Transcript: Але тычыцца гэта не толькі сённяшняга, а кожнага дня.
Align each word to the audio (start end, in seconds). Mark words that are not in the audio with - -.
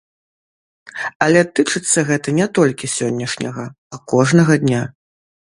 Але 1.25 1.41
тычыцца 1.59 1.99
гэта 2.09 2.35
не 2.39 2.47
толькі 2.61 2.91
сённяшняга, 2.97 3.69
а 3.97 4.03
кожнага 4.15 4.53
дня. 4.65 4.83